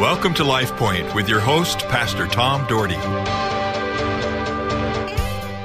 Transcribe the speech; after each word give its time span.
Welcome 0.00 0.32
to 0.36 0.44
Life 0.44 0.74
Point 0.76 1.14
with 1.14 1.28
your 1.28 1.40
host, 1.40 1.80
Pastor 1.80 2.26
Tom 2.26 2.66
Dougherty. 2.66 2.94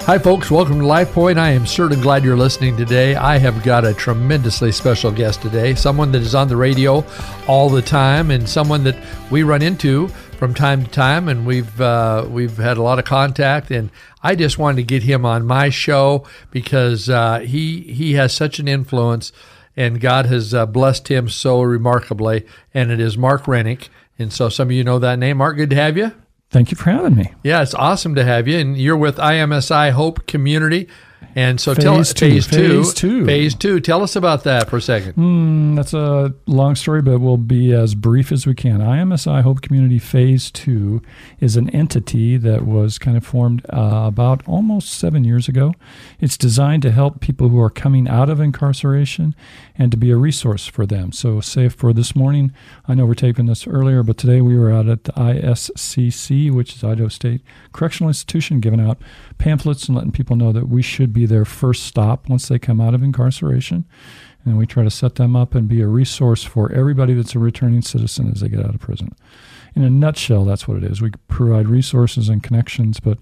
Hi, 0.04 0.20
folks. 0.20 0.52
Welcome 0.52 0.80
to 0.80 0.86
Life 0.86 1.14
Point. 1.14 1.40
I 1.40 1.52
am 1.52 1.66
certainly 1.66 2.04
glad 2.04 2.26
you're 2.26 2.36
listening 2.36 2.76
today. 2.76 3.16
I 3.16 3.38
have 3.38 3.64
got 3.64 3.86
a 3.86 3.94
tremendously 3.94 4.74
special 4.74 5.10
guest 5.10 5.42
today, 5.42 5.74
someone 5.74 6.12
that 6.12 6.22
is 6.22 6.36
on 6.36 6.50
the 6.50 6.58
radio 6.58 7.06
all 7.48 7.70
the 7.70 7.82
time, 7.82 8.30
and 8.30 8.50
someone 8.50 8.84
that 8.84 9.02
we 9.32 9.44
run 9.44 9.62
into 9.62 10.10
from 10.38 10.54
time 10.54 10.84
to 10.84 10.92
time, 10.92 11.30
and 11.30 11.46
we've 11.46 11.80
uh, 11.80 12.28
we've 12.30 12.58
had 12.58 12.76
a 12.76 12.84
lot 12.84 13.00
of 13.00 13.06
contact. 13.06 13.72
And 13.72 13.90
I 14.22 14.36
just 14.36 14.58
wanted 14.58 14.76
to 14.76 14.84
get 14.84 15.04
him 15.04 15.26
on 15.26 15.46
my 15.46 15.70
show 15.70 16.26
because 16.52 17.10
uh, 17.10 17.40
he 17.40 17.84
he 17.84 18.16
has 18.16 18.34
such 18.34 18.60
an 18.60 18.68
influence, 18.68 19.32
and 19.78 20.02
God 20.02 20.26
has 20.26 20.54
uh, 20.54 20.66
blessed 20.66 21.08
him 21.08 21.30
so 21.30 21.62
remarkably. 21.62 22.46
And 22.74 22.92
it 22.92 23.00
is 23.00 23.18
Mark 23.18 23.46
Renick. 23.46 23.88
And 24.18 24.32
so 24.32 24.50
some 24.50 24.70
of 24.70 24.72
you 24.72 24.84
know 24.84 25.00
that 25.00 25.20
name. 25.20 25.38
Mark, 25.38 25.58
good 25.58 25.70
to 25.72 25.76
have 25.76 25.98
you. 25.98 26.12
Thank 26.50 26.72
you 26.72 26.78
for 26.78 26.90
having 26.90 27.16
me. 27.16 27.34
Yeah, 27.44 27.62
it's 27.62 27.74
awesome 27.74 28.16
to 28.16 28.24
have 28.24 28.48
you. 28.48 28.58
And 28.58 28.78
you're 28.78 28.96
with 28.96 29.18
IMSI 29.18 29.92
Hope 29.92 30.26
Community. 30.28 30.88
And 31.36 31.60
so 31.60 31.74
phase 31.74 31.84
tell 31.84 31.98
us 31.98 32.14
phase 32.14 32.48
two, 32.48 32.84
phase 32.84 32.94
two, 32.94 33.26
phase 33.26 33.56
two. 33.56 33.80
Tell 33.80 34.04
us 34.04 34.16
about 34.16 34.44
that 34.44 34.70
for 34.70 34.78
a 34.78 34.82
second. 34.82 35.14
Mm, 35.16 35.76
that's 35.76 35.94
a 35.94 36.34
long 36.46 36.76
story, 36.76 37.02
but 37.02 37.20
we'll 37.20 37.38
be 37.38 37.74
as 37.74 37.96
brief 37.96 38.32
as 38.32 38.46
we 38.46 38.54
can. 38.54 38.80
IMSI 38.80 39.42
Hope 39.42 39.62
Community 39.62 40.00
Phase 40.00 40.52
Two 40.52 41.02
is 41.40 41.56
an 41.58 41.70
entity 41.72 42.38
that 42.38 42.66
was 42.66 42.98
kind 42.98 43.18
of 43.18 43.26
formed 43.26 43.66
uh, 43.74 44.04
about 44.08 44.48
almost 44.48 44.94
seven 44.94 45.24
years 45.24 45.48
ago. 45.48 45.74
It's 46.20 46.38
designed 46.38 46.84
to 46.84 46.92
help 46.92 47.20
people 47.20 47.50
who 47.50 47.60
are 47.60 47.70
coming 47.70 48.08
out 48.08 48.30
of 48.30 48.40
incarceration 48.40 49.36
and 49.78 49.92
to 49.92 49.98
be 49.98 50.12
a 50.12 50.18
resource 50.18 50.68
for 50.68 50.86
them. 50.86 51.12
So, 51.12 51.42
say 51.42 51.70
for 51.70 51.94
this 51.94 52.16
morning, 52.16 52.54
I 52.88 52.94
know 52.94 53.06
we're 53.06 53.16
taping 53.16 53.46
this 53.46 53.68
earlier, 53.68 54.04
but 54.04 54.18
today 54.18 54.42
we 54.42 54.58
were 54.58 54.72
out 54.72 54.88
at 54.88 55.04
the 55.04 55.12
ISCC, 55.14 56.52
which 56.52 56.76
is 56.76 56.84
Idaho 56.84 57.08
State 57.08 57.42
Correctional 57.74 58.10
Institution, 58.10 58.60
giving 58.60 58.80
out 58.80 58.98
pamphlets 59.38 59.88
and 59.88 59.96
letting 59.96 60.12
people 60.12 60.36
know 60.36 60.52
that 60.52 60.70
we 60.70 60.82
should 60.82 61.14
be 61.16 61.26
their 61.26 61.46
first 61.46 61.84
stop 61.84 62.30
once 62.30 62.48
they 62.48 62.60
come 62.60 62.80
out 62.80 62.94
of 62.94 63.02
incarceration. 63.02 63.86
And 64.44 64.60
we 64.60 64.68
try 64.68 64.84
to 64.84 64.92
set 64.92 65.16
them 65.16 65.36
up 65.36 65.56
and 65.56 65.68
be 65.68 65.82
a 65.82 65.88
resource 65.88 66.44
for 66.44 66.72
everybody 66.72 67.16
that's 67.16 67.34
a 67.34 67.40
returning 67.40 67.82
citizen 67.82 68.32
as 68.32 68.42
they 68.42 68.50
get 68.50 68.64
out 68.64 68.76
of 68.76 68.82
prison. 68.82 69.16
In 69.76 69.84
a 69.84 69.90
nutshell, 69.90 70.46
that's 70.46 70.68
what 70.68 70.78
it 70.78 70.84
is. 70.84 71.02
We 71.02 71.12
provide 71.28 71.68
resources 71.68 72.30
and 72.30 72.44
connections, 72.44 73.00
but 73.00 73.18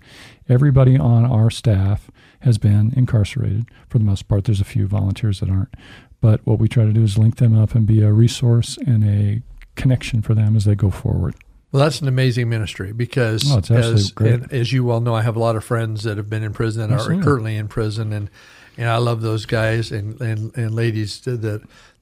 everybody 0.50 0.98
on 0.98 1.24
our 1.24 1.50
staff 1.50 2.12
has 2.42 2.58
been 2.58 2.92
incarcerated 2.98 3.70
for 3.88 4.00
the 4.00 4.04
most 4.04 4.28
part. 4.28 4.44
There's 4.44 4.60
a 4.60 4.66
few 4.66 4.86
volunteers 4.86 5.40
that 5.40 5.50
aren't. 5.50 5.74
But 6.20 6.46
what 6.46 6.60
we 6.60 6.68
try 6.68 6.84
to 6.84 6.92
do 6.92 7.04
is 7.04 7.18
link 7.18 7.38
them 7.38 7.58
up 7.58 7.74
and 7.74 7.88
be 7.88 8.02
a 8.02 8.12
resource 8.12 8.78
and 8.86 9.04
a 9.06 9.42
connection 9.76 10.22
for 10.22 10.34
them 10.34 10.56
as 10.58 10.66
they 10.66 10.76
go 10.76 10.90
forward. 10.90 11.36
Well, 11.74 11.84
that's 11.84 12.02
an 12.02 12.08
amazing 12.08 12.50
ministry 12.50 12.94
because, 12.94 13.52
oh, 13.52 13.76
as, 13.76 14.14
as 14.52 14.72
you 14.72 14.84
well 14.84 15.02
know, 15.02 15.16
I 15.16 15.24
have 15.24 15.36
a 15.36 15.40
lot 15.40 15.56
of 15.56 15.64
friends 15.64 16.04
that 16.04 16.18
have 16.18 16.30
been 16.30 16.44
in 16.44 16.54
prison 16.54 16.84
and 16.84 16.94
Absolutely. 16.94 17.22
are 17.22 17.24
currently 17.24 17.58
in 17.58 17.68
prison, 17.68 18.14
and 18.14 18.30
and 18.78 18.90
I 18.90 18.98
love 18.98 19.22
those 19.22 19.46
guys 19.46 19.92
and, 19.92 20.20
and, 20.22 20.56
and 20.56 20.74
ladies 20.74 21.20
that 21.22 21.42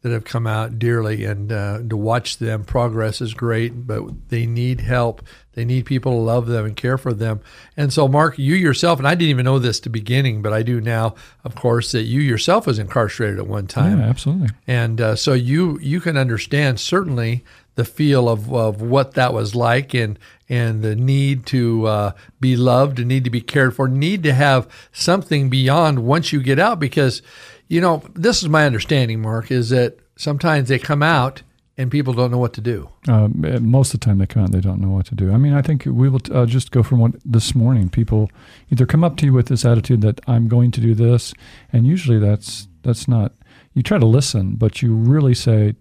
that 0.02 0.12
have 0.12 0.24
come 0.24 0.48
out 0.48 0.80
dearly, 0.80 1.26
and 1.26 1.52
uh, 1.52 1.80
to 1.88 1.96
watch 1.96 2.40
them 2.40 2.66
progress 2.66 3.22
is 3.22 3.34
great. 3.34 3.88
But 3.88 4.30
they 4.30 4.46
need 4.46 4.82
help. 4.82 5.22
They 5.54 5.64
need 5.64 5.86
people 5.86 6.14
to 6.14 6.18
love 6.18 6.48
them 6.48 6.66
and 6.66 6.76
care 6.76 6.98
for 6.98 7.14
them. 7.14 7.40
And 7.78 7.94
so, 7.94 8.08
Mark, 8.08 8.40
you 8.40 8.56
yourself, 8.56 9.00
and 9.00 9.08
I 9.08 9.16
didn't 9.16 9.30
even 9.30 9.46
know 9.46 9.60
this 9.60 9.80
to 9.82 9.90
beginning, 9.90 10.42
but 10.42 10.54
I 10.54 10.64
do 10.64 10.82
now, 10.82 11.16
of 11.44 11.56
course, 11.56 11.92
that 11.92 12.04
you 12.04 12.20
yourself 12.20 12.66
was 12.66 12.80
incarcerated 12.80 13.38
at 13.38 13.48
one 13.48 13.68
time. 13.68 14.00
Yeah, 14.00 14.10
absolutely. 14.10 14.50
And 14.66 15.00
uh, 15.00 15.16
so 15.16 15.34
you 15.34 15.80
you 15.80 16.02
can 16.02 16.18
understand 16.18 16.80
certainly 16.80 17.46
the 17.76 17.86
feel 17.86 18.28
of, 18.28 18.54
of 18.54 18.82
what 18.82 19.14
that 19.14 19.34
was 19.34 19.56
like 19.56 19.94
and 19.94 20.20
and 20.50 20.82
the 20.82 20.96
need 20.96 21.46
to 21.46 21.86
uh, 21.86 22.12
be 22.42 22.58
loved 22.58 23.00
and 23.00 23.08
need 23.08 23.24
to 23.24 23.30
be 23.30 23.40
cared 23.40 23.74
for 23.74 23.88
need 23.88 24.24
to 24.24 24.34
have 24.34 24.68
something 24.92 25.50
beyond 25.50 26.04
once 26.04 26.34
you 26.34 26.42
get 26.42 26.60
out 26.60 26.80
because 26.80 27.22
you 27.68 27.80
know 27.80 28.04
this 28.14 28.44
is 28.44 28.50
my 28.50 28.66
understanding 28.66 29.22
mark 29.22 29.50
is 29.52 29.70
that 29.70 29.98
sometimes 30.18 30.68
they 30.70 30.78
come 30.78 31.02
out 31.02 31.42
and 31.78 31.90
people 31.90 32.14
don't 32.14 32.30
know 32.30 32.38
what 32.38 32.54
to 32.54 32.62
do. 32.62 32.90
Uh, 33.08 33.30
most 33.30 33.94
of 33.94 34.00
the 34.00 34.06
time 34.06 34.18
they 34.18 34.28
come 34.28 34.44
out 34.44 34.52
they 34.52 34.60
don't 34.60 34.82
know 34.82 34.90
what 34.90 35.06
to 35.08 35.16
do. 35.16 35.32
I 35.32 35.38
mean 35.38 35.54
i 35.54 35.62
think 35.62 35.86
we 35.86 36.10
will 36.10 36.22
uh, 36.32 36.46
just 36.46 36.72
go 36.72 36.84
from 36.84 37.00
what 37.00 37.14
this 37.24 37.56
morning 37.56 37.90
people 37.90 38.30
either 38.70 38.86
come 38.86 39.04
up 39.04 39.16
to 39.18 39.26
you 39.26 39.34
with 39.34 39.48
this 39.48 39.66
attitude 39.66 40.02
that 40.02 40.20
i'm 40.28 40.48
going 40.48 40.72
to 40.72 40.82
do 40.82 40.94
this 40.94 41.34
and 41.72 41.88
usually 41.88 42.20
that's 42.20 42.68
that's 42.84 43.08
not 43.08 43.34
you 43.74 43.82
try 43.82 43.98
to 43.98 44.06
listen 44.06 44.56
but 44.56 44.82
you 44.82 44.94
really 44.94 45.34
say 45.34 45.76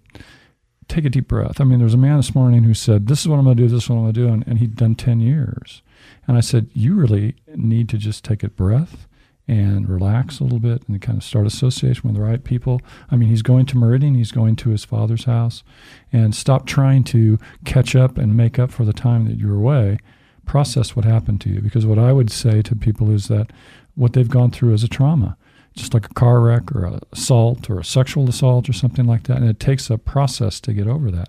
take 0.90 1.04
a 1.04 1.10
deep 1.10 1.28
breath. 1.28 1.60
I 1.60 1.64
mean, 1.64 1.78
there 1.78 1.84
was 1.84 1.94
a 1.94 1.98
man 1.98 2.16
this 2.16 2.34
morning 2.34 2.64
who 2.64 2.74
said, 2.74 3.06
This 3.06 3.20
is 3.20 3.28
what 3.28 3.38
I'm 3.38 3.44
going 3.44 3.56
to 3.56 3.62
do, 3.62 3.68
this 3.68 3.84
is 3.84 3.90
what 3.90 3.96
I'm 3.96 4.02
going 4.02 4.14
to 4.14 4.20
do. 4.20 4.28
And, 4.28 4.46
and 4.46 4.58
he'd 4.58 4.76
done 4.76 4.94
10 4.94 5.20
years. 5.20 5.82
And 6.26 6.36
I 6.36 6.40
said, 6.40 6.68
You 6.72 6.94
really 6.94 7.36
need 7.54 7.88
to 7.90 7.98
just 7.98 8.24
take 8.24 8.42
a 8.42 8.48
breath 8.48 9.06
and 9.48 9.88
relax 9.88 10.38
a 10.38 10.44
little 10.44 10.60
bit 10.60 10.82
and 10.86 11.00
kind 11.02 11.18
of 11.18 11.24
start 11.24 11.46
association 11.46 12.02
with 12.04 12.14
the 12.14 12.22
right 12.22 12.44
people. 12.44 12.80
I 13.10 13.16
mean, 13.16 13.28
he's 13.28 13.42
going 13.42 13.66
to 13.66 13.76
Meridian, 13.76 14.14
he's 14.14 14.30
going 14.30 14.54
to 14.56 14.70
his 14.70 14.84
father's 14.84 15.24
house, 15.24 15.64
and 16.12 16.34
stop 16.34 16.66
trying 16.66 17.02
to 17.04 17.38
catch 17.64 17.96
up 17.96 18.16
and 18.16 18.36
make 18.36 18.58
up 18.58 18.70
for 18.70 18.84
the 18.84 18.92
time 18.92 19.26
that 19.26 19.38
you're 19.38 19.56
away. 19.56 19.98
Process 20.46 20.94
what 20.94 21.04
happened 21.04 21.40
to 21.42 21.48
you. 21.50 21.60
Because 21.60 21.84
what 21.84 21.98
I 21.98 22.12
would 22.12 22.30
say 22.30 22.62
to 22.62 22.76
people 22.76 23.10
is 23.10 23.28
that 23.28 23.52
what 23.96 24.12
they've 24.12 24.28
gone 24.28 24.50
through 24.50 24.72
is 24.72 24.84
a 24.84 24.88
trauma 24.88 25.36
just 25.74 25.94
like 25.94 26.06
a 26.06 26.14
car 26.14 26.40
wreck 26.40 26.74
or 26.74 26.84
a 26.84 27.00
assault 27.12 27.70
or 27.70 27.78
a 27.78 27.84
sexual 27.84 28.28
assault 28.28 28.68
or 28.68 28.72
something 28.72 29.06
like 29.06 29.24
that. 29.24 29.38
And 29.38 29.48
it 29.48 29.60
takes 29.60 29.88
a 29.90 29.98
process 29.98 30.60
to 30.60 30.72
get 30.72 30.86
over 30.86 31.10
that. 31.10 31.28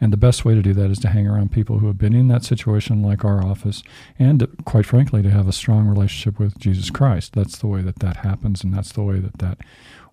And 0.00 0.12
the 0.12 0.18
best 0.18 0.44
way 0.44 0.54
to 0.54 0.62
do 0.62 0.74
that 0.74 0.90
is 0.90 0.98
to 1.00 1.08
hang 1.08 1.26
around 1.26 1.50
people 1.50 1.78
who 1.78 1.88
have 1.88 1.98
been 1.98 2.14
in 2.14 2.28
that 2.28 2.44
situation, 2.44 3.02
like 3.02 3.24
our 3.24 3.44
office, 3.44 3.82
and 4.18 4.46
quite 4.64 4.86
frankly, 4.86 5.22
to 5.22 5.30
have 5.30 5.48
a 5.48 5.52
strong 5.52 5.88
relationship 5.88 6.38
with 6.38 6.58
Jesus 6.58 6.90
Christ. 6.90 7.32
That's 7.32 7.58
the 7.58 7.66
way 7.66 7.82
that 7.82 7.98
that 7.98 8.18
happens, 8.18 8.62
and 8.62 8.72
that's 8.72 8.92
the 8.92 9.02
way 9.02 9.18
that 9.18 9.38
that 9.38 9.58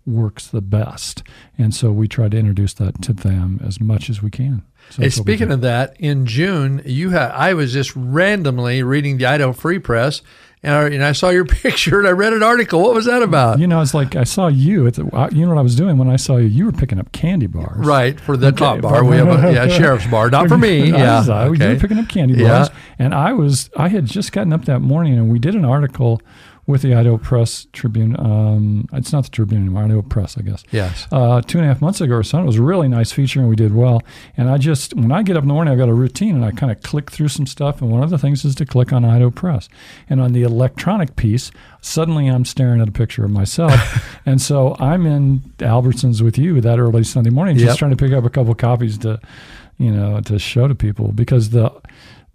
works 0.06 0.48
the 0.48 0.62
best. 0.62 1.24
And 1.58 1.74
so 1.74 1.92
we 1.92 2.08
try 2.08 2.30
to 2.30 2.38
introduce 2.38 2.74
that 2.76 3.02
to 3.04 3.14
them 3.14 3.60
as 3.64 3.80
much 3.80 4.10
as 4.10 4.22
we 4.22 4.30
can. 4.30 4.64
So 4.92 5.02
hey, 5.02 5.10
speaking 5.10 5.52
of 5.52 5.62
that, 5.62 5.96
in 6.00 6.26
June, 6.26 6.82
you 6.86 7.10
had 7.10 7.32
I 7.32 7.54
was 7.56 7.74
just 7.74 7.96
randomly 7.96 8.84
reading 8.84 9.18
the 9.18 9.26
Idaho 9.26 9.52
Free 9.52 9.80
Press, 9.80 10.22
and 10.62 10.74
I, 10.74 10.84
and 10.90 11.04
I, 11.04 11.12
saw 11.12 11.30
your 11.30 11.46
picture 11.64 12.00
and 12.00 12.08
I 12.08 12.12
read 12.12 12.34
an 12.34 12.44
article. 12.44 12.82
What 12.82 12.94
was 12.94 13.06
that 13.06 13.24
about? 13.24 13.60
You 13.60 13.66
know, 13.68 13.82
it's 13.82 13.96
like 13.96 14.16
I 14.16 14.24
saw 14.24 14.48
you. 14.48 14.86
At 14.86 14.94
the, 14.94 15.30
you 15.32 15.44
know 15.44 15.50
what 15.50 15.58
I 15.58 15.64
was 15.64 15.76
doing 15.76 15.98
when 15.98 16.10
I 16.10 16.18
saw 16.18 16.38
you? 16.38 16.48
You 16.48 16.66
were 16.66 16.72
picking 16.72 17.00
up 17.00 17.12
candy 17.12 17.48
bars. 17.48 17.86
Right 17.86 18.20
for 18.20 18.38
the 18.38 18.48
okay. 18.48 18.58
top 18.58 18.82
bar. 18.82 19.04
We 19.04 19.18
have 19.18 19.28
a 19.28 19.54
yeah, 19.54 19.68
sheriff's 19.78 20.08
bar. 20.08 20.30
Not 20.30 20.50
for 20.50 20.58
me. 20.58 20.90
yeah, 20.92 21.24
okay. 21.28 21.68
you 21.68 21.74
were 21.74 21.80
picking 21.80 21.98
up 21.98 22.08
candy 22.08 22.36
bars, 22.36 22.70
yeah. 22.70 22.76
and 23.00 23.14
I 23.16 23.34
was. 23.34 23.70
I 23.76 23.88
had 23.88 24.06
just 24.06 24.32
gotten 24.32 24.54
up 24.54 24.66
that 24.66 24.82
morning, 24.82 25.14
and 25.16 25.32
we 25.32 25.40
did 25.40 25.56
an 25.56 25.66
article 25.66 26.22
with 26.68 26.82
the 26.82 26.96
Idaho 26.96 27.18
Press 27.18 27.68
Tribune. 27.74 28.20
Um, 28.20 28.88
it's 28.92 29.14
not 29.14 29.26
the 29.26 29.30
Tribune 29.30 29.62
anymore, 29.62 29.84
Idaho 29.84 30.02
Press, 30.02 30.38
I 30.38 30.42
guess. 30.42 30.64
Yes. 30.72 31.08
Uh, 31.12 31.42
two 31.42 31.60
and 31.60 31.66
a 31.66 31.68
half 31.68 31.80
months 31.80 32.02
ago 32.02 32.16
or 32.16 32.24
so. 32.24 32.40
It 32.40 32.46
was 32.46 32.58
a 32.58 32.64
really 32.64 32.88
nice 32.88 33.12
feature, 33.12 33.40
and 33.40 33.48
we 33.48 33.56
did 33.56 33.76
well. 33.76 34.02
And 34.36 34.50
I 34.50 34.58
just, 34.58 34.96
when 34.96 35.12
I 35.12 35.22
get 35.22 35.38
up 35.38 35.44
in 35.44 35.48
the 35.48 35.54
morning, 35.54 35.72
I've 35.72 35.78
got 35.78 35.90
a 35.90 35.94
routine, 35.94 36.36
and 36.36 36.44
I 36.44 36.52
kind 36.52 36.72
of 36.72 36.82
click 36.82 37.12
through 37.12 37.28
some 37.28 37.46
stuff. 37.46 37.82
And 37.82 37.92
one 37.92 38.02
of 38.02 38.10
the 38.10 38.18
things 38.18 38.44
is 38.44 38.56
to 38.56 38.66
click 38.66 38.92
on 38.92 39.06
Idaho 39.06 39.30
Press. 39.30 39.70
And 40.10 40.20
on 40.20 40.34
the 40.34 40.42
electronic 40.42 41.16
piece, 41.16 41.52
suddenly 41.82 42.28
I'm 42.28 42.46
staring 42.46 42.82
at 42.82 42.90
a 42.90 42.94
picture 42.94 43.24
of 43.24 43.32
myself. 43.32 44.20
and 44.26 44.42
so 44.42 44.76
I'm 44.80 45.06
in 45.06 45.42
Albertsons 45.60 46.22
with 46.22 46.38
you 46.38 46.62
that 46.62 46.80
early 46.80 47.04
Sunday 47.04 47.30
morning, 47.30 47.58
just 47.58 47.68
yep. 47.68 47.78
trying 47.78 47.92
to 47.92 47.98
pick 47.98 48.12
up 48.12 48.26
a 48.26 48.30
couple 48.30 48.56
copies 48.56 48.98
to, 49.00 49.20
you 49.78 49.92
know, 49.92 50.20
to 50.22 50.40
show 50.40 50.68
to 50.68 50.74
people 50.74 51.12
because 51.12 51.52
the 51.52 51.72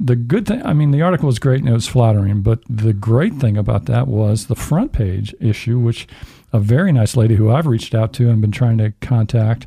the 0.03 0.17
good 0.17 0.47
thing, 0.47 0.65
I 0.65 0.73
mean, 0.73 0.93
the 0.93 1.03
article 1.03 1.27
was 1.27 1.39
great 1.39 1.61
and 1.61 1.69
it 1.69 1.75
was 1.75 1.87
flattering, 1.87 2.41
but 2.41 2.61
the 2.69 2.95
great 2.95 3.35
thing 3.35 3.59
about 3.59 3.85
that 3.85 4.09
was 4.09 4.47
the 4.47 4.57
front 4.57 4.93
page 4.93 5.35
issue, 5.41 5.79
which 5.79 6.09
a 6.53 6.59
very 6.59 6.91
nice 6.91 7.17
lady 7.17 7.37
who 7.37 7.51
I've 7.51 7.67
reached 7.67 7.95
out 7.95 8.15
to 8.15 8.31
and 8.31 8.41
been 8.41 8.51
trying 8.51 8.79
to 8.79 8.93
contact 9.03 9.67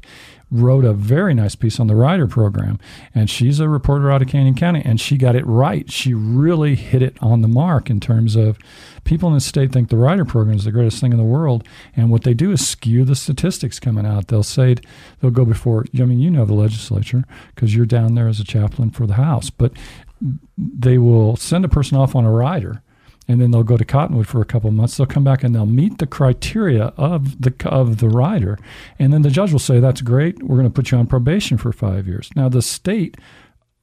wrote 0.54 0.86
a 0.86 0.94
very 0.94 1.34
nice 1.34 1.56
piece 1.56 1.80
on 1.80 1.88
the 1.88 1.96
rider 1.96 2.28
program. 2.28 2.80
And 3.14 3.30
she's 3.30 3.60
a 3.60 3.68
reporter 3.68 4.12
out 4.12 4.22
of 4.22 4.28
Canyon 4.28 4.54
County, 4.54 4.84
and 4.86 5.02
she 5.02 5.18
got 5.18 5.36
it 5.36 5.46
right. 5.48 5.92
She 5.92 6.14
really 6.14 6.76
hit 6.76 7.02
it 7.02 7.18
on 7.22 7.42
the 7.42 7.48
mark 7.48 7.90
in 7.90 8.00
terms 8.00 8.36
of 8.36 8.60
people 9.04 9.30
in 9.30 9.36
the 9.36 9.42
state 9.42 9.72
think 9.72 9.90
the 9.90 9.98
rider 9.98 10.26
program 10.26 10.56
is 10.56 10.66
the 10.66 10.72
greatest 10.72 11.02
thing 11.02 11.12
in 11.12 11.18
the 11.18 11.24
world. 11.24 11.68
And 11.96 12.12
what 12.12 12.24
they 12.24 12.36
do 12.36 12.52
is 12.52 12.66
skew 12.66 13.04
the 13.04 13.16
statistics 13.16 13.80
coming 13.80 14.06
out. 14.06 14.28
They'll 14.28 14.44
say, 14.44 14.76
they'll 15.20 15.32
go 15.32 15.46
before, 15.46 15.86
I 16.00 16.06
mean, 16.06 16.20
you 16.20 16.30
know 16.30 16.46
the 16.46 16.54
legislature 16.54 17.24
because 17.56 17.76
you're 17.76 17.88
down 17.88 18.14
there 18.14 18.28
as 18.28 18.40
a 18.40 18.46
chaplain 18.46 18.92
for 18.92 19.08
the 19.08 19.16
House, 19.16 19.50
but 19.50 19.74
they 20.58 20.98
will 20.98 21.36
send 21.36 21.66
a 21.66 21.70
person 21.70 21.98
off 21.98 22.16
on 22.16 22.26
a 22.26 22.32
rider 22.32 22.82
and 23.28 23.40
then 23.40 23.52
they'll 23.52 23.64
go 23.64 23.78
to 23.78 23.86
Cottonwood 23.86 24.28
for 24.28 24.42
a 24.42 24.46
couple 24.46 24.70
months. 24.72 24.98
They'll 24.98 25.08
come 25.08 25.24
back 25.24 25.44
and 25.44 25.56
they'll 25.56 25.66
meet 25.66 25.98
the 25.98 26.08
criteria 26.08 26.94
of 26.98 27.42
the 27.42 27.54
of 27.66 27.98
the 27.98 28.10
rider, 28.10 28.60
and 29.00 29.14
then 29.14 29.22
the 29.22 29.30
judge 29.30 29.52
will 29.52 29.60
say, 29.60 29.80
"That's 29.80 30.02
great. 30.02 30.44
We're 30.44 30.58
going 30.58 30.68
to 30.68 30.74
put 30.74 30.92
you 30.92 30.98
on 30.98 31.08
probation 31.08 31.58
for 31.58 31.72
five 31.72 32.08
years." 32.08 32.30
Now, 32.36 32.50
the 32.50 32.62
state 32.62 33.18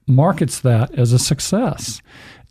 markets 0.06 0.60
that 0.60 0.92
as 0.94 1.12
a 1.12 1.18
success. 1.18 2.02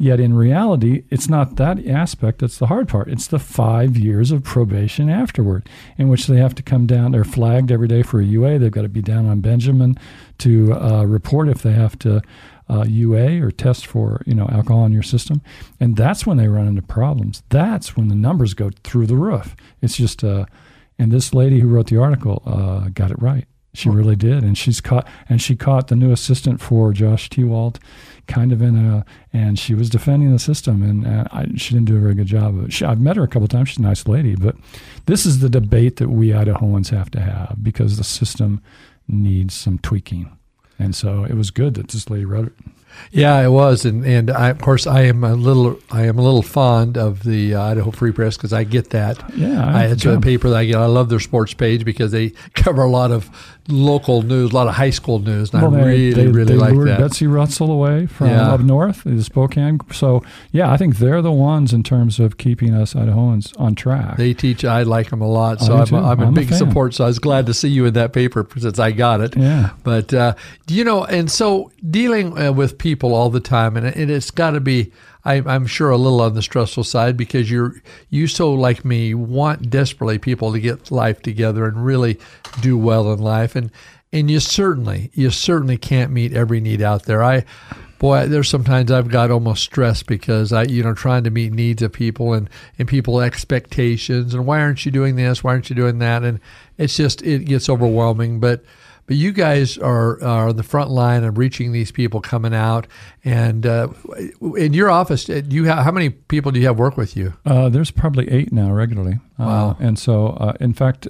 Yet 0.02 0.22
in 0.22 0.34
reality, 0.34 1.04
it's 1.10 1.28
not 1.28 1.58
that 1.58 1.86
aspect 1.86 2.40
that's 2.40 2.58
the 2.58 2.68
hard 2.68 2.88
part. 2.88 3.10
It's 3.10 3.28
the 3.28 3.38
five 3.38 3.98
years 3.98 4.32
of 4.32 4.46
probation 4.46 5.10
afterward, 5.10 5.68
in 5.98 6.08
which 6.08 6.28
they 6.28 6.38
have 6.38 6.56
to 6.56 6.64
come 6.64 6.86
down. 6.86 7.12
They're 7.12 7.26
flagged 7.26 7.70
every 7.70 7.90
day 7.90 8.02
for 8.02 8.22
a 8.22 8.24
UA. 8.24 8.60
They've 8.60 8.72
got 8.72 8.84
to 8.84 8.90
be 8.90 9.02
down 9.02 9.26
on 9.26 9.42
Benjamin 9.42 9.98
to 10.38 10.74
uh, 10.74 11.04
report 11.04 11.50
if 11.50 11.64
they 11.64 11.74
have 11.74 12.00
to 12.00 12.22
uh, 12.70 12.86
UA 12.88 13.42
or 13.42 13.52
test 13.52 13.88
for 13.88 14.22
you 14.26 14.36
know 14.36 14.48
alcohol 14.52 14.86
in 14.86 14.92
your 14.92 15.04
system, 15.04 15.42
and 15.80 15.96
that's 15.96 16.26
when 16.26 16.38
they 16.38 16.48
run 16.48 16.68
into 16.68 16.82
problems. 16.82 17.44
That's 17.50 17.98
when 17.98 18.08
the 18.08 18.16
numbers 18.16 18.54
go 18.54 18.70
through 18.84 19.08
the 19.08 19.16
roof. 19.16 19.56
It's 19.82 19.98
just, 19.98 20.24
uh, 20.24 20.46
and 20.98 21.12
this 21.12 21.34
lady 21.34 21.60
who 21.60 21.68
wrote 21.68 21.88
the 21.88 21.98
article 21.98 22.44
uh, 22.46 22.90
got 22.90 23.12
it 23.12 23.22
right. 23.22 23.46
She 23.74 23.88
really 23.88 24.16
did, 24.16 24.44
and 24.44 24.58
she's 24.58 24.82
caught, 24.82 25.08
and 25.30 25.40
she 25.40 25.56
caught 25.56 25.88
the 25.90 25.96
new 25.96 26.12
assistant 26.12 26.60
for 26.60 26.92
Josh 26.92 27.30
Tewalt, 27.30 27.78
kind 28.28 28.52
of 28.52 28.64
in 28.64 28.76
a, 28.76 29.06
and 29.32 29.60
she 29.60 29.76
was 29.76 29.92
defending 29.92 30.32
the 30.32 30.40
system, 30.40 30.82
and, 30.82 31.06
and 31.06 31.28
I, 31.32 31.46
she 31.56 31.76
didn't 31.76 31.86
do 31.86 31.98
a 31.98 32.00
very 32.00 32.16
good 32.16 32.26
job 32.26 32.58
of 32.58 32.66
it. 32.66 32.74
She, 32.74 32.84
I've 32.84 33.00
met 33.00 33.16
her 33.16 33.24
a 33.24 33.28
couple 33.28 33.44
of 33.44 33.50
times; 33.50 33.70
she's 33.70 33.78
a 33.78 33.84
nice 33.84 34.08
lady, 34.08 34.36
but 34.36 34.56
this 35.06 35.24
is 35.24 35.40
the 35.40 35.50
debate 35.50 35.98
that 35.98 36.10
we 36.10 36.30
Idahoans 36.30 36.90
have 36.90 37.12
to 37.12 37.20
have 37.20 37.58
because 37.62 37.98
the 37.98 38.04
system 38.04 38.62
needs 39.08 39.54
some 39.54 39.78
tweaking, 39.78 40.36
and 40.80 40.96
so 40.96 41.26
it 41.26 41.34
was 41.36 41.52
good 41.52 41.76
that 41.76 41.90
this 41.90 42.10
lady 42.10 42.26
wrote 42.26 42.48
it. 42.48 42.54
Yeah, 43.12 43.40
it 43.42 43.50
was, 43.50 43.86
and 43.86 44.06
and 44.06 44.30
I, 44.30 44.50
of 44.50 44.60
course 44.62 44.86
I 44.86 45.02
am 45.04 45.24
a 45.24 45.34
little 45.34 45.80
I 45.92 46.06
am 46.06 46.20
a 46.20 46.22
little 46.22 46.42
fond 46.44 46.98
of 46.98 47.24
the 47.24 47.56
uh, 47.56 47.62
Idaho 47.64 47.92
Free 47.92 48.12
Press 48.12 48.38
because 48.38 48.54
I 48.54 48.64
get 48.64 48.92
that. 48.92 49.24
Yeah, 49.36 49.66
I, 49.66 49.86
it's 49.86 50.06
a 50.06 50.20
paper 50.20 50.50
that 50.50 50.58
I 50.58 50.66
get. 50.66 50.76
I 50.78 50.86
love 50.86 51.10
their 51.10 51.20
sports 51.20 51.54
page 51.54 51.86
because 51.86 52.12
they 52.12 52.30
cover 52.54 52.82
a 52.84 52.90
lot 52.90 53.12
of 53.12 53.30
local 53.68 54.24
news, 54.24 54.52
a 54.52 54.56
lot 54.56 54.68
of 54.68 54.74
high 54.74 54.90
school 54.90 55.20
news, 55.20 55.54
and 55.54 55.62
Well, 55.62 55.74
I 55.76 55.78
they, 55.78 55.84
really 55.88 56.14
they, 56.14 56.28
really 56.28 56.54
they 56.54 56.60
like 56.60 56.74
lured 56.74 56.88
that. 56.90 57.00
Betsy 57.00 57.28
Russell 57.28 57.72
away 57.72 58.08
from 58.08 58.28
Yeah. 58.28 58.54
up 58.54 58.62
north, 58.62 59.04
the 59.04 59.24
Spokane. 59.24 59.80
So 59.92 60.24
yeah, 60.52 60.72
I 60.72 60.78
think 60.78 60.98
they're 60.98 61.22
the 61.22 61.32
ones 61.32 61.72
in 61.72 61.84
terms 61.84 62.20
of 62.20 62.38
keeping 62.38 62.74
us 62.74 62.96
Idahoans 62.96 63.54
on 63.60 63.76
track. 63.76 64.18
They 64.18 64.34
teach. 64.34 64.66
I 64.66 64.84
like 64.84 65.12
them 65.12 65.22
a 65.22 65.28
lot, 65.28 65.62
so 65.62 65.78
I'm, 65.78 65.86
too. 65.86 65.98
I'm 65.98 66.20
a 66.20 66.24
I'm 66.24 66.30
a 66.30 66.32
big 66.32 66.50
fan. 66.50 66.58
support. 66.58 66.94
So 66.96 67.04
I 67.04 67.08
was 67.08 67.20
glad 67.20 67.46
to 67.46 67.54
see 67.54 67.70
you 67.70 67.86
in 67.86 67.94
that 67.94 68.12
paper 68.12 68.48
since 68.58 68.80
I 68.80 68.92
got 68.92 69.22
it. 69.22 69.38
yeah. 69.38 69.72
But 69.84 70.14
uh, 70.14 70.34
you 70.68 70.84
know, 70.84 71.04
and 71.06 71.30
so 71.30 71.72
dealing 71.88 72.38
uh, 72.40 72.52
with 72.52 72.79
people 72.80 73.14
all 73.14 73.30
the 73.30 73.40
time, 73.40 73.78
and 73.78 73.86
it, 73.86 74.10
it's 74.10 74.32
got 74.32 74.52
to 74.52 74.60
be, 74.60 74.92
I, 75.26 75.36
I'm 75.36 75.68
sure, 75.68 75.90
a 75.90 75.98
little 75.98 76.22
on 76.22 76.34
the 76.34 76.42
stressful 76.42 76.84
side 76.84 77.18
because 77.18 77.52
you're 77.52 77.76
you 78.10 78.28
so 78.28 78.52
like 78.54 78.84
me 78.84 79.14
want 79.14 79.70
desperately 79.70 80.18
people 80.18 80.52
to 80.52 80.60
get 80.60 80.92
life 80.92 81.22
together 81.22 81.66
and 81.66 81.86
really 81.86 82.20
do 82.62 82.78
well 82.78 83.12
in 83.14 83.20
life, 83.20 83.56
and 83.56 83.72
and 84.12 84.32
you 84.32 84.40
certainly 84.40 85.12
you 85.14 85.30
certainly 85.30 85.78
can't 85.78 86.12
meet 86.12 86.34
every 86.34 86.60
need 86.60 86.82
out 86.82 87.04
there. 87.04 87.24
I 87.24 87.46
boy, 88.00 88.28
there's 88.28 88.50
sometimes 88.50 88.92
I've 88.92 89.10
got 89.10 89.30
almost 89.30 89.64
stressed 89.64 90.08
because 90.08 90.52
I, 90.52 90.64
you 90.64 90.82
know, 90.82 90.94
trying 90.94 91.26
to 91.26 91.30
meet 91.30 91.52
needs 91.52 91.82
of 91.82 91.94
people 91.94 92.34
and 92.34 92.50
and 92.80 92.88
people 92.88 93.22
expectations 93.22 94.34
and 94.34 94.48
why 94.48 94.62
aren't 94.62 94.86
you 94.86 94.92
doing 94.92 95.16
this? 95.16 95.44
Why 95.44 95.52
aren't 95.52 95.70
you 95.70 95.76
doing 95.76 96.00
that? 96.00 96.24
And 96.24 96.40
it's 96.78 96.96
just 96.96 97.22
it 97.22 97.46
gets 97.46 97.70
overwhelming. 97.70 98.40
But 98.40 98.64
but 99.10 99.18
you 99.18 99.32
guys 99.32 99.76
are 99.80 100.22
are 100.24 100.50
on 100.50 100.56
the 100.56 100.62
front 100.62 100.92
line 100.92 101.24
of 101.24 101.40
reaching 101.40 101.72
these 101.72 101.92
people 101.92 102.22
coming 102.22 102.54
out. 102.54 102.86
And 103.26 103.66
uh, 103.66 103.88
in 104.56 104.74
your 104.74 104.92
office, 104.92 105.26
do 105.26 105.44
you 105.50 105.64
have 105.66 105.84
how 105.84 105.90
many 105.92 106.12
people 106.12 106.52
do 106.52 106.60
you 106.60 106.68
have 106.68 106.78
work 106.78 106.96
with 106.96 107.18
you? 107.18 107.34
Uh, 107.44 107.70
there's 107.70 107.90
probably 107.90 108.30
eight 108.30 108.54
now 108.54 108.72
regularly. 108.72 109.18
Wow. 109.40 109.72
Uh, 109.72 109.76
and 109.80 109.98
so, 109.98 110.28
uh, 110.28 110.54
in 110.60 110.76
fact, 110.76 111.08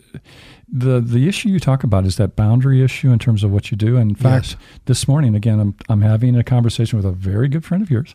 the 0.72 1.02
the 1.02 1.28
issue 1.28 1.50
you 1.50 1.60
talk 1.60 1.84
about 1.84 2.06
is 2.06 2.16
that 2.16 2.38
boundary 2.38 2.82
issue 2.82 3.12
in 3.12 3.20
terms 3.20 3.44
of 3.44 3.52
what 3.52 3.70
you 3.70 3.76
do. 3.76 3.98
In 3.98 4.16
fact, 4.16 4.52
Yes. 4.52 4.56
this 4.86 5.06
morning 5.06 5.36
again, 5.36 5.60
I'm 5.60 5.76
I'm 5.90 6.02
having 6.02 6.38
a 6.38 6.44
conversation 6.44 6.96
with 6.98 7.06
a 7.06 7.12
very 7.12 7.50
good 7.50 7.66
friend 7.66 7.84
of 7.84 7.92
yours, 7.92 8.14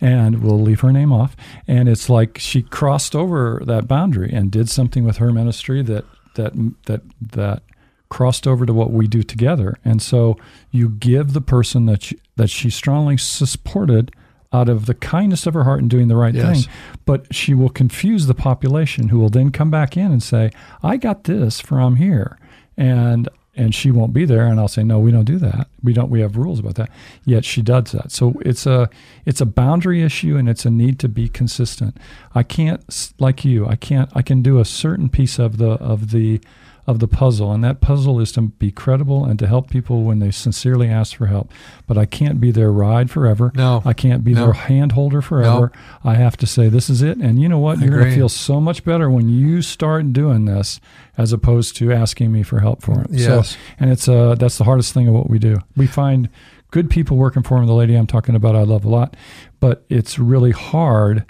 and 0.00 0.42
we'll 0.42 0.62
leave 0.62 0.80
her 0.80 0.92
name 0.92 1.12
off. 1.12 1.36
And 1.68 1.90
it's 1.90 2.08
like 2.08 2.38
she 2.38 2.62
crossed 2.62 3.14
over 3.14 3.62
that 3.66 3.86
boundary 3.86 4.32
and 4.32 4.50
did 4.50 4.70
something 4.70 5.04
with 5.04 5.18
her 5.18 5.30
ministry 5.30 5.82
that 5.82 6.06
that 6.36 6.54
that 6.86 7.02
that 7.20 7.62
crossed 8.08 8.46
over 8.46 8.64
to 8.66 8.72
what 8.72 8.92
we 8.92 9.06
do 9.08 9.22
together. 9.22 9.76
And 9.84 10.00
so 10.00 10.36
you 10.70 10.88
give 10.88 11.32
the 11.32 11.40
person 11.40 11.86
that 11.86 12.10
you, 12.12 12.18
that 12.36 12.50
she 12.50 12.70
strongly 12.70 13.16
supported 13.16 14.14
out 14.52 14.68
of 14.68 14.86
the 14.86 14.94
kindness 14.94 15.46
of 15.46 15.54
her 15.54 15.64
heart 15.64 15.80
in 15.80 15.88
doing 15.88 16.06
the 16.08 16.14
right 16.16 16.32
Yes. 16.34 16.64
thing 16.64 16.72
but 17.04 17.34
she 17.34 17.52
will 17.52 17.68
confuse 17.68 18.26
the 18.26 18.34
population 18.34 19.08
who 19.08 19.18
will 19.18 19.28
then 19.28 19.50
come 19.50 19.70
back 19.72 19.96
in 19.96 20.12
and 20.12 20.22
say 20.22 20.50
i 20.84 20.96
got 20.96 21.24
this 21.24 21.60
from 21.60 21.96
here. 21.96 22.38
And 22.76 23.28
and 23.58 23.74
she 23.74 23.90
won't 23.90 24.12
be 24.12 24.24
there. 24.26 24.46
And 24.46 24.60
i'll 24.60 24.68
say 24.68 24.84
no 24.84 24.98
we 25.00 25.10
don't 25.10 25.24
do 25.24 25.38
that. 25.38 25.66
We 25.82 25.92
don't 25.92 26.10
we 26.10 26.20
have 26.20 26.36
rules 26.36 26.60
about 26.60 26.76
that. 26.76 26.90
Yet 27.24 27.44
she 27.44 27.60
does 27.60 27.90
that. 27.92 28.12
So 28.12 28.34
it's 28.44 28.66
a 28.66 28.88
it's 29.24 29.40
a 29.40 29.46
boundary 29.46 30.02
issue 30.02 30.36
and 30.36 30.48
it's 30.48 30.64
a 30.64 30.70
need 30.70 30.98
to 31.00 31.08
be 31.08 31.28
consistent. 31.28 31.96
I 32.34 32.42
can't 32.44 33.12
like 33.18 33.44
you 33.44 33.66
i 33.66 33.74
can't 33.74 34.10
i 34.14 34.22
can 34.22 34.42
do 34.42 34.60
a 34.60 34.64
certain 34.64 35.08
piece 35.08 35.38
of 35.40 35.56
the 35.58 35.70
of 35.72 36.12
the 36.12 36.40
of 36.86 37.00
the 37.00 37.08
puzzle 37.08 37.50
and 37.52 37.64
that 37.64 37.80
puzzle 37.80 38.20
is 38.20 38.30
to 38.32 38.40
be 38.42 38.70
credible 38.70 39.24
and 39.24 39.38
to 39.38 39.46
help 39.46 39.68
people 39.70 40.04
when 40.04 40.18
they 40.20 40.30
sincerely 40.30 40.88
ask 40.88 41.16
for 41.16 41.26
help 41.26 41.50
but 41.86 41.98
i 41.98 42.04
can't 42.06 42.40
be 42.40 42.50
their 42.52 42.70
ride 42.70 43.10
forever 43.10 43.50
No. 43.54 43.82
i 43.84 43.92
can't 43.92 44.22
be 44.22 44.34
No. 44.34 44.44
their 44.44 44.52
hand 44.52 44.92
holder 44.92 45.20
forever 45.20 45.72
I 46.04 46.14
have 46.14 46.36
to 46.36 46.46
say, 46.46 46.68
this 46.68 46.88
is 46.88 47.02
it. 47.02 47.18
And 47.18 47.40
you 47.42 47.48
know 47.48 47.58
what? 47.58 47.80
You're 47.80 47.90
going 47.90 48.10
to 48.10 48.14
feel 48.14 48.28
so 48.28 48.60
much 48.60 48.84
better 48.84 49.10
when 49.10 49.28
you 49.28 49.60
start 49.60 50.12
doing 50.12 50.44
this 50.44 50.80
as 51.18 51.32
opposed 51.32 51.76
to 51.78 51.92
asking 51.92 52.30
me 52.30 52.44
for 52.44 52.60
help 52.60 52.80
for 52.82 53.00
it. 53.00 53.08
Yes. 53.10 53.50
So, 53.50 53.56
and 53.80 53.90
it's 53.90 54.08
uh, 54.08 54.36
that's 54.36 54.56
the 54.58 54.64
hardest 54.64 54.94
thing 54.94 55.08
of 55.08 55.14
what 55.14 55.28
we 55.28 55.40
do. 55.40 55.56
We 55.76 55.88
find 55.88 56.28
good 56.70 56.88
people 56.90 57.16
working 57.16 57.42
for 57.42 57.58
me. 57.60 57.66
The 57.66 57.72
lady 57.72 57.96
I'm 57.96 58.06
talking 58.06 58.36
about, 58.36 58.54
I 58.54 58.62
love 58.62 58.84
a 58.84 58.88
lot, 58.88 59.16
but 59.58 59.84
it's 59.88 60.16
really 60.18 60.52
hard 60.52 61.24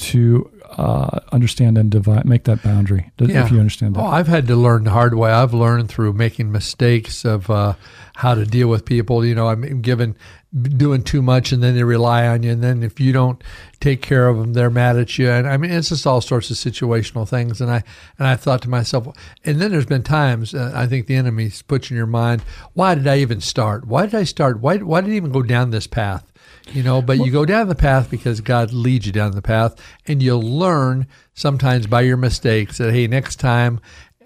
to 0.00 0.50
uh, 0.70 1.20
understand 1.32 1.76
and 1.76 1.90
divide, 1.90 2.24
make 2.24 2.44
that 2.44 2.62
boundary. 2.62 3.10
Yeah. 3.18 3.44
If 3.44 3.50
you 3.50 3.58
understand 3.58 3.96
that. 3.96 4.00
Oh, 4.00 4.06
I've 4.06 4.28
had 4.28 4.46
to 4.48 4.56
learn 4.56 4.84
the 4.84 4.90
hard 4.90 5.14
way. 5.14 5.30
I've 5.30 5.54
learned 5.54 5.88
through 5.88 6.12
making 6.12 6.52
mistakes 6.52 7.24
of 7.24 7.50
uh, 7.50 7.74
how 8.16 8.34
to 8.34 8.44
deal 8.44 8.68
with 8.68 8.84
people. 8.84 9.24
You 9.24 9.34
know, 9.34 9.48
I'm 9.48 9.82
given 9.82 10.16
doing 10.52 11.02
too 11.02 11.22
much, 11.22 11.52
and 11.52 11.62
then 11.62 11.74
they 11.74 11.84
rely 11.84 12.26
on 12.26 12.42
you, 12.42 12.50
and 12.52 12.62
then 12.62 12.82
if 12.82 12.98
you 12.98 13.12
don't 13.12 13.42
take 13.80 14.02
care 14.02 14.28
of 14.28 14.38
them, 14.38 14.52
they're 14.52 14.70
mad 14.70 14.96
at 14.96 15.18
you. 15.18 15.28
And 15.30 15.48
I 15.48 15.56
mean, 15.56 15.70
it's 15.70 15.90
just 15.90 16.06
all 16.06 16.20
sorts 16.20 16.50
of 16.50 16.56
situational 16.56 17.28
things. 17.28 17.60
And 17.60 17.70
I 17.70 17.82
and 18.18 18.26
I 18.26 18.36
thought 18.36 18.62
to 18.62 18.68
myself, 18.68 19.08
and 19.44 19.60
then 19.60 19.70
there's 19.70 19.86
been 19.86 20.02
times 20.02 20.54
uh, 20.54 20.72
I 20.74 20.86
think 20.86 21.06
the 21.06 21.16
enemy's 21.16 21.62
puts 21.62 21.90
in 21.90 21.96
your 21.96 22.06
mind, 22.06 22.42
why 22.74 22.94
did 22.94 23.06
I 23.06 23.18
even 23.18 23.40
start? 23.40 23.86
Why 23.86 24.06
did 24.06 24.14
I 24.14 24.24
start? 24.24 24.60
Why 24.60 24.78
why 24.78 25.00
did 25.00 25.10
I 25.10 25.14
even 25.14 25.32
go 25.32 25.42
down 25.42 25.70
this 25.70 25.86
path? 25.86 26.29
You 26.72 26.82
know, 26.82 27.02
but 27.02 27.18
you 27.18 27.32
go 27.32 27.44
down 27.44 27.68
the 27.68 27.74
path 27.74 28.10
because 28.10 28.40
God 28.40 28.72
leads 28.72 29.06
you 29.06 29.12
down 29.12 29.32
the 29.32 29.42
path, 29.42 29.74
and 30.06 30.22
you'll 30.22 30.42
learn 30.42 31.06
sometimes 31.34 31.86
by 31.86 32.02
your 32.02 32.16
mistakes 32.16 32.78
that 32.78 32.92
hey, 32.92 33.06
next 33.06 33.36
time 33.36 33.80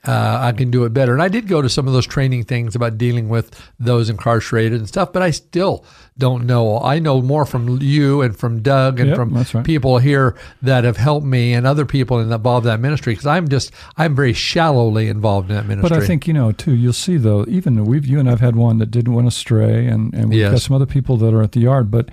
uh, 0.07 0.39
I 0.41 0.53
can 0.53 0.71
do 0.71 0.85
it 0.85 0.93
better. 0.93 1.13
And 1.13 1.23
I 1.23 1.29
did 1.29 1.49
go 1.49 1.63
to 1.63 1.69
some 1.69 1.87
of 1.87 1.95
those 1.95 2.07
training 2.07 2.45
things 2.45 2.75
about 2.75 2.99
dealing 2.99 3.29
with 3.29 3.59
those 3.79 4.11
incarcerated 4.11 4.79
and 4.79 4.89
stuff, 4.89 5.13
but 5.13 5.23
I 5.23 5.31
still 5.31 5.85
don't 6.19 6.47
know. 6.47 6.79
I 6.81 6.99
know 6.99 7.23
more 7.23 7.45
from 7.47 7.81
you 7.81 8.23
and 8.23 8.37
from 8.37 8.63
Doug 8.63 9.01
and 9.01 9.09
Yep, 9.09 9.17
from 9.17 9.35
right. 9.35 9.65
people 9.65 9.99
here 9.99 10.37
that 10.63 10.85
have 10.85 10.97
helped 10.97 11.27
me 11.27 11.55
and 11.55 11.67
other 11.67 11.85
people 11.85 12.21
involved 12.21 12.67
in 12.67 12.71
that 12.71 12.81
ministry 12.81 13.15
because 13.15 13.27
I'm 13.27 13.49
just 13.49 13.73
I'm 13.97 14.15
very 14.15 14.33
shallowly 14.33 15.09
involved 15.09 15.51
in 15.51 15.57
that 15.57 15.67
ministry. 15.67 15.89
But 15.89 16.03
I 16.03 16.07
think 16.07 16.27
you 16.27 16.35
know 16.35 16.53
too. 16.53 16.75
You'll 16.75 16.93
see 16.93 17.17
though. 17.17 17.45
Even 17.49 17.85
we've 17.85 18.07
you 18.07 18.21
and 18.21 18.31
I've 18.31 18.41
had 18.41 18.57
one 18.57 18.79
that 18.79 18.91
didn't 18.91 19.15
went 19.15 19.27
astray, 19.29 19.87
and 19.87 20.15
and 20.15 20.31
we've 20.31 20.51
got 20.51 20.61
some 20.61 20.77
other 20.77 20.87
people 20.87 21.17
that 21.19 21.35
are 21.35 21.43
at 21.43 21.53
the 21.53 21.61
yard. 21.61 21.91
But 21.91 22.11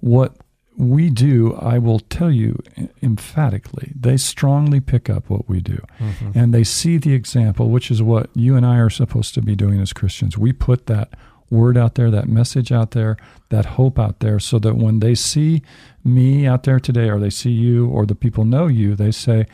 what 0.00 0.36
we 0.76 1.08
do, 1.10 1.54
I 1.54 1.78
will 1.78 2.00
tell 2.00 2.30
you 2.32 2.58
emphatically, 3.02 3.92
they 3.98 4.16
strongly 4.16 4.80
pick 4.80 5.08
up 5.08 5.30
what 5.30 5.48
we 5.48 5.60
do, 5.60 5.80
Mm-hmm. 6.00 6.30
and 6.38 6.52
they 6.54 6.64
see 6.64 6.96
the 6.98 7.12
example, 7.12 7.68
which 7.70 7.90
is 7.90 8.02
what 8.02 8.30
you 8.34 8.56
and 8.56 8.66
I 8.66 8.78
are 8.78 8.90
supposed 8.90 9.34
to 9.34 9.42
be 9.42 9.54
doing 9.54 9.80
as 9.80 9.92
Christians. 9.92 10.36
We 10.36 10.52
put 10.52 10.86
that 10.86 11.10
word 11.50 11.76
out 11.76 11.94
there, 11.94 12.10
that 12.10 12.28
message 12.28 12.72
out 12.72 12.90
there, 12.92 13.16
that 13.50 13.64
hope 13.66 13.98
out 13.98 14.20
there, 14.20 14.40
so 14.40 14.58
that 14.60 14.76
when 14.76 15.00
they 15.00 15.14
see 15.14 15.62
me 16.02 16.46
out 16.46 16.64
there 16.64 16.80
today, 16.80 17.08
or 17.08 17.20
they 17.20 17.30
see 17.30 17.52
you, 17.52 17.86
or 17.88 18.04
the 18.06 18.14
people 18.14 18.44
know 18.44 18.66
you, 18.66 18.96
they 18.96 19.12
say, 19.12 19.46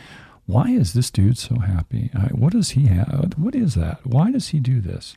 why 0.46 0.70
is 0.70 0.94
this 0.94 1.10
dude 1.10 1.38
so 1.38 1.56
happy? 1.58 2.10
What 2.32 2.52
does 2.54 2.70
he 2.70 2.86
have? 2.86 3.34
What 3.36 3.54
is 3.54 3.74
that? 3.74 4.04
Why 4.04 4.30
does 4.32 4.48
he 4.48 4.58
do 4.58 4.80
this? 4.80 5.16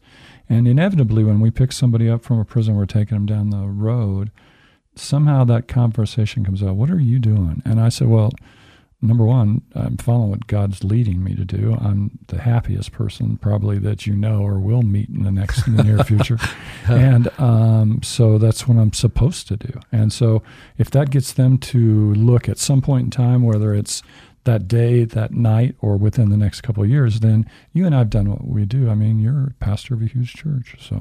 And 0.49 0.67
inevitably, 0.67 1.23
when 1.23 1.39
we 1.39 1.49
pick 1.49 1.71
somebody 1.71 2.09
up 2.09 2.23
from 2.23 2.39
a 2.39 2.45
prison, 2.45 2.75
we're 2.75 2.85
taking 2.85 3.15
them 3.17 3.25
down 3.25 3.49
the 3.49 3.67
road. 3.67 4.29
Somehow 4.95 5.43
that 5.45 5.67
conversation 5.67 6.45
comes 6.45 6.61
out. 6.61 6.75
What 6.75 6.89
are 6.89 6.99
you 6.99 7.19
doing? 7.19 7.61
And 7.65 7.79
I 7.79 7.89
said, 7.89 8.07
well, 8.07 8.31
number 9.03 9.25
one, 9.25 9.61
I'm 9.75 9.97
following 9.97 10.29
what 10.29 10.47
God's 10.47 10.83
leading 10.83 11.23
me 11.23 11.35
to 11.35 11.43
do. 11.43 11.77
I'm 11.79 12.19
the 12.27 12.39
happiest 12.39 12.93
person 12.93 13.37
probably 13.37 13.77
that 13.79 14.07
you 14.07 14.15
know 14.15 14.41
or 14.41 14.59
will 14.59 14.81
meet 14.81 15.09
in 15.09 15.23
the 15.23 15.31
next 15.31 15.67
in 15.67 15.75
the 15.75 15.83
near 15.83 16.03
future, 16.03 16.39
and 16.87 17.27
um, 17.39 18.01
so 18.01 18.37
that's 18.37 18.67
what 18.67 18.77
I'm 18.77 18.93
supposed 18.93 19.47
to 19.49 19.57
do. 19.57 19.79
And 19.91 20.11
so 20.11 20.41
if 20.77 20.89
that 20.91 21.11
gets 21.11 21.33
them 21.33 21.57
to 21.59 22.13
look 22.13 22.47
at 22.47 22.57
some 22.57 22.81
point 22.81 23.05
in 23.05 23.11
time, 23.11 23.43
whether 23.43 23.75
it's 23.75 24.01
that 24.45 24.67
day, 24.67 25.03
that 25.03 25.31
night, 25.31 25.75
or 25.81 25.97
within 25.97 26.29
the 26.29 26.37
next 26.37 26.61
couple 26.61 26.83
of 26.83 26.89
years, 26.89 27.19
then 27.19 27.45
you 27.73 27.85
and 27.85 27.95
I've 27.95 28.09
done 28.09 28.29
what 28.29 28.45
we 28.45 28.65
do. 28.65 28.89
I 28.89 28.95
mean, 28.95 29.19
you're 29.19 29.47
a 29.47 29.53
pastor 29.59 29.93
of 29.93 30.01
a 30.01 30.05
huge 30.05 30.33
church, 30.33 30.75
so 30.79 30.99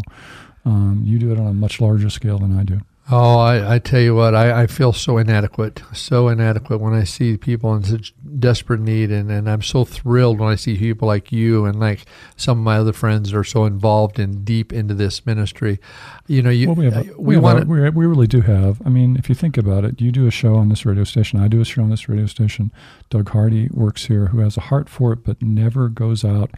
um, 0.64 1.02
you 1.04 1.18
do 1.18 1.32
it 1.32 1.38
on 1.38 1.46
a 1.46 1.54
much 1.54 1.80
larger 1.80 2.11
scale 2.11 2.38
than 2.38 2.58
I 2.58 2.64
do. 2.64 2.80
Oh, 3.11 3.38
I, 3.40 3.75
I 3.75 3.78
tell 3.80 4.00
you 4.00 4.14
what, 4.14 4.35
I, 4.35 4.62
I 4.62 4.66
feel 4.68 4.92
so 4.92 5.18
inadequate, 5.18 5.82
so 5.92 6.28
inadequate 6.28 6.80
when 6.80 6.94
I 6.94 7.02
see 7.02 7.37
people 7.37 7.75
in 7.75 7.82
such 7.82 8.14
desperate 8.38 8.80
need, 8.80 9.11
and, 9.11 9.28
and 9.30 9.50
I'm 9.50 9.61
so 9.61 9.85
thrilled 9.85 10.38
when 10.38 10.49
I 10.49 10.54
see 10.54 10.78
people 10.78 11.09
like 11.09 11.32
you 11.32 11.64
and 11.64 11.80
like 11.80 12.06
some 12.37 12.59
of 12.61 12.64
my 12.64 12.76
other 12.76 12.92
friends 12.92 13.30
that 13.32 13.37
are 13.37 13.42
so 13.44 13.64
involved 13.64 14.21
and 14.21 14.44
deep 14.44 14.73
into 14.73 14.94
this 14.94 15.26
ministry. 15.26 15.80
You 16.28 16.42
know, 16.42 16.50
you 16.50 16.68
Well, 16.68 16.76
we 16.76 16.85
have, 16.87 16.97
uh, 16.97 17.12
we, 17.18 17.35
we 17.35 17.37
want 17.38 17.66
we, 17.66 17.90
we 17.90 18.06
really 18.06 18.28
do 18.28 18.40
have. 18.42 18.80
I 18.87 18.88
mean, 18.88 19.16
if 19.16 19.28
you 19.28 19.35
think 19.35 19.59
about 19.59 19.85
it, 19.85 20.00
you 20.00 20.12
do 20.12 20.28
a 20.28 20.30
show 20.30 20.54
on 20.54 20.68
this 20.68 20.87
radio 20.87 21.04
station. 21.04 21.40
I 21.40 21.49
do 21.49 21.61
a 21.61 21.64
show 21.64 21.82
on 21.82 21.90
this 21.90 22.09
radio 22.09 22.26
station. 22.26 22.71
Doug 23.11 23.30
Hardy 23.30 23.68
works 23.73 24.06
here, 24.06 24.26
who 24.26 24.38
has 24.38 24.56
a 24.56 24.61
heart 24.62 24.88
for 24.88 25.12
it, 25.12 25.25
but 25.25 25.42
never 25.42 25.88
goes 25.88 26.25
out 26.25 26.52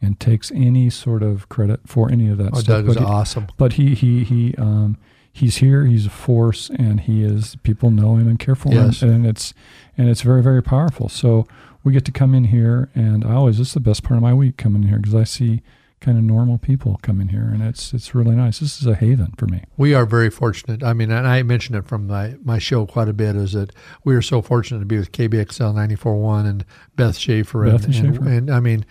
and 0.00 0.18
takes 0.18 0.50
any 0.52 0.88
sort 0.88 1.22
of 1.22 1.50
credit 1.50 1.80
for 1.86 2.10
any 2.10 2.30
of 2.30 2.38
that 2.38 2.52
Oh, 2.54 2.60
stuff. 2.60 2.84
Doug 2.84 2.88
is 2.88 2.94
but 2.94 3.00
he, 3.00 3.06
awesome. 3.06 3.46
but 3.58 3.72
he 3.74 3.94
he 3.94 4.24
he 4.24 4.54
um, 4.56 4.96
he's 5.32 5.58
here. 5.58 5.84
He's 5.86 6.06
a 6.06 6.10
force, 6.10 6.70
and 6.70 7.00
he 7.00 7.22
is. 7.22 7.56
People 7.62 7.90
know 7.90 8.16
him 8.16 8.28
and 8.28 8.38
care 8.38 8.54
for 8.54 8.72
Yes. 8.72 9.02
him, 9.02 9.10
and 9.10 9.26
it's 9.26 9.54
and 9.96 10.08
it's 10.08 10.22
very 10.22 10.42
very 10.42 10.62
powerful. 10.62 11.08
So 11.08 11.46
we 11.84 11.92
get 11.92 12.04
to 12.06 12.12
come 12.12 12.34
in 12.34 12.44
here, 12.44 12.90
and 12.94 13.24
I 13.24 13.32
always 13.34 13.58
this 13.58 13.68
is 13.68 13.74
the 13.74 13.80
best 13.80 14.02
part 14.02 14.16
of 14.16 14.22
my 14.22 14.34
week 14.34 14.56
coming 14.56 14.84
here 14.84 14.98
because 14.98 15.14
I 15.14 15.24
see 15.24 15.62
kind 16.00 16.16
of 16.16 16.24
normal 16.24 16.56
people 16.56 16.98
come 17.02 17.20
in 17.20 17.28
here, 17.28 17.42
and 17.52 17.62
it's 17.62 17.92
it's 17.92 18.14
really 18.14 18.34
nice. 18.34 18.58
This 18.60 18.80
is 18.80 18.86
a 18.86 18.94
haven 18.94 19.34
for 19.36 19.46
me. 19.46 19.64
We 19.76 19.92
are 19.94 20.06
very 20.06 20.30
fortunate. 20.30 20.82
I 20.82 20.94
mean, 20.94 21.10
and 21.10 21.26
I 21.26 21.42
mentioned 21.42 21.76
it 21.76 21.86
from 21.86 22.06
my, 22.06 22.36
my 22.42 22.58
show 22.58 22.86
quite 22.86 23.08
a 23.08 23.12
bit, 23.12 23.36
is 23.36 23.52
that 23.52 23.72
we 24.02 24.14
are 24.14 24.22
so 24.22 24.40
fortunate 24.40 24.78
to 24.80 24.86
be 24.86 24.96
with 24.96 25.12
KBXL 25.12 25.74
94.1 25.74 26.46
and 26.48 26.64
Beth 26.96 27.18
Schaefer. 27.18 27.66
Beth 27.66 27.84
and, 27.84 27.94
and 27.94 28.16
and, 28.16 28.26
and, 28.28 28.50
I 28.50 28.60
mean, 28.60 28.86